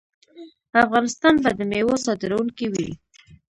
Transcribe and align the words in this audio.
افغانستان 0.83 1.35
به 1.43 1.51
د 1.57 1.59
میوو 1.69 1.95
صادروونکی 2.05 2.67
وي. 2.73 2.91